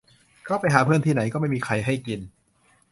[0.45, 2.21] เขาไปหาเพื่อนที่ไหนก็ไม่มีใครให้กิน